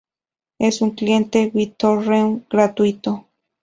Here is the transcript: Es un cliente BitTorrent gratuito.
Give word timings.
Es 0.57 0.81
un 0.81 0.95
cliente 0.95 1.51
BitTorrent 1.53 2.49
gratuito. 2.49 3.27